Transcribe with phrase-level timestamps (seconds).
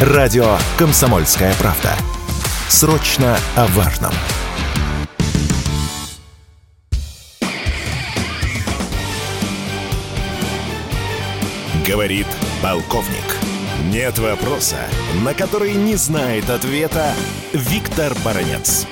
[0.00, 1.90] Радио «Комсомольская правда».
[2.68, 4.12] Срочно о важном.
[11.84, 12.28] Говорит
[12.62, 13.08] полковник.
[13.86, 14.76] Нет вопроса,
[15.24, 17.12] на который не знает ответа
[17.52, 18.86] Виктор Баранец.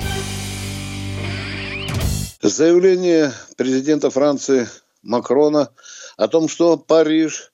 [2.41, 4.67] Заявление президента Франции
[5.03, 5.69] Макрона
[6.17, 7.53] о том, что Париж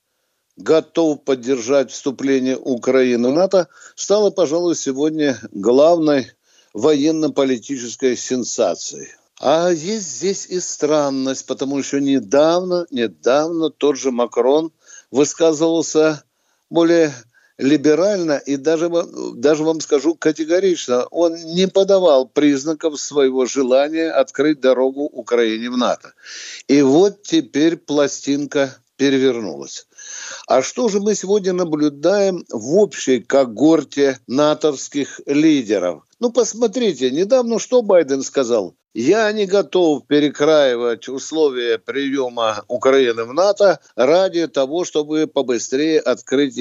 [0.56, 6.32] готов поддержать вступление Украины в НАТО, стало, пожалуй, сегодня главной
[6.72, 9.08] военно-политической сенсацией.
[9.40, 14.72] А есть здесь и странность, потому что недавно, недавно тот же Макрон
[15.10, 16.24] высказывался
[16.70, 17.12] более
[17.58, 18.90] либерально и даже,
[19.34, 26.14] даже вам скажу категорично, он не подавал признаков своего желания открыть дорогу Украине в НАТО.
[26.66, 29.86] И вот теперь пластинка перевернулась.
[30.46, 36.04] А что же мы сегодня наблюдаем в общей когорте натовских лидеров?
[36.20, 38.74] Ну, посмотрите, недавно что Байден сказал?
[38.94, 46.56] Я не готов перекраивать условия приема Украины в НАТО ради того, чтобы побыстрее открыть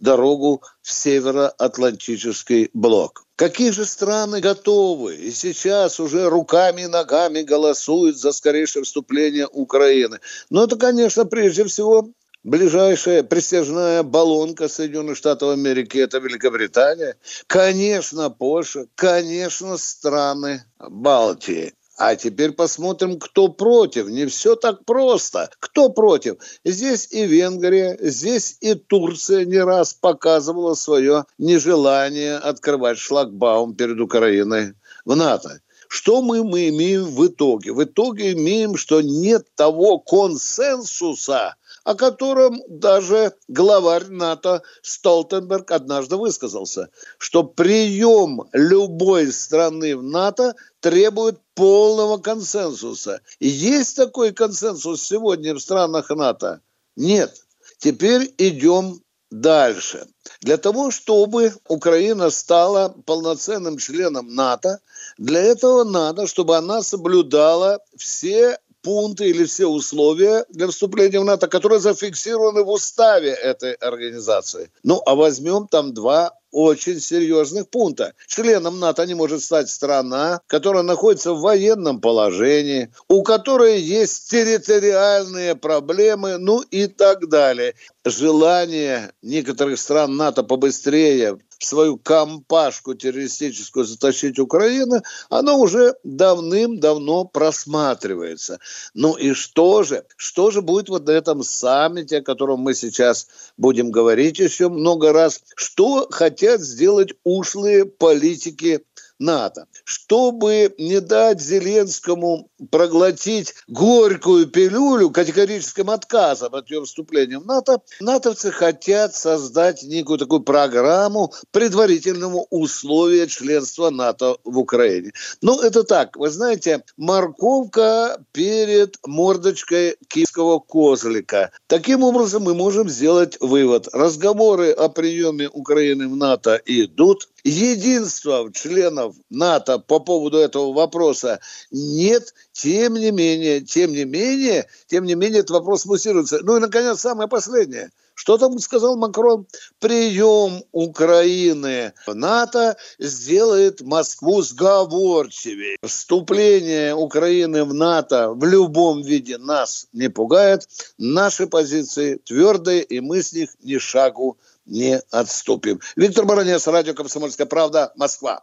[0.00, 3.24] дорогу в Североатлантический блок.
[3.36, 10.20] Какие же страны готовы и сейчас уже руками и ногами голосуют за скорейшее вступление Украины?
[10.50, 12.10] Ну, это, конечно, прежде всего
[12.42, 17.16] ближайшая присяжная баллонка Соединенных Штатов Америки– это Великобритания.
[17.46, 18.86] Конечно, Польша.
[18.94, 21.74] Конечно, страны Балтии.
[22.00, 24.08] А теперь посмотрим, кто против.
[24.08, 25.50] Не все так просто.
[25.60, 26.36] Кто против?
[26.64, 34.72] Здесь и Венгрия, здесь и Турция не раз показывала свое нежелание открывать шлагбаум перед Украиной
[35.04, 35.60] в НАТО.
[35.88, 37.74] Что мы, мы имеем в итоге?
[37.74, 41.56] В итоге имеем, что нет того консенсуса,
[41.90, 46.88] о котором даже главарь НАТО Столтенберг однажды высказался,
[47.18, 53.22] что прием любой страны в НАТО требует полного консенсуса.
[53.40, 56.60] Есть такой консенсус сегодня в странах НАТО?
[56.94, 57.42] Нет.
[57.78, 59.00] Теперь идем
[59.32, 60.06] дальше.
[60.42, 64.78] Для того, чтобы Украина стала полноценным членом НАТО,
[65.18, 71.48] для этого надо, чтобы она соблюдала все пункты или все условия для вступления в НАТО,
[71.48, 74.70] которые зафиксированы в уставе этой организации.
[74.82, 78.14] Ну, а возьмем там два очень серьезных пункта.
[78.26, 85.54] Членом НАТО не может стать страна, которая находится в военном положении, у которой есть территориальные
[85.54, 87.74] проблемы, ну и так далее.
[88.04, 98.60] Желание некоторых стран НАТО побыстрее свою компашку террористическую затащить Украину, оно уже давным-давно просматривается.
[98.94, 100.06] Ну и что же?
[100.16, 103.28] Что же будет вот на этом саммите, о котором мы сейчас
[103.58, 105.42] будем говорить еще много раз?
[105.54, 108.80] Что хотят сделать ушлые политики
[109.20, 109.66] НАТО.
[109.84, 118.50] Чтобы не дать Зеленскому проглотить горькую пилюлю категорическим отказом от ее вступления в НАТО, натовцы
[118.50, 125.12] хотят создать некую такую программу предварительного условия членства НАТО в Украине.
[125.42, 131.50] Ну, это так, вы знаете, морковка перед мордочкой киевского козлика.
[131.66, 133.88] Таким образом, мы можем сделать вывод.
[133.92, 141.40] Разговоры о приеме Украины в НАТО идут, единства членов НАТО по поводу этого вопроса
[141.70, 146.40] нет, тем не менее, тем не менее, тем не менее, этот вопрос муссируется.
[146.42, 147.90] Ну и, наконец, самое последнее.
[148.20, 149.46] Что там сказал Макрон?
[149.78, 155.78] Прием Украины в НАТО сделает Москву сговорчивее.
[155.82, 160.68] Вступление Украины в НАТО в любом виде нас не пугает.
[160.98, 165.80] Наши позиции твердые, и мы с них ни шагу не отступим.
[165.96, 168.42] Виктор Баранец, радио «Комсомольская правда», Москва.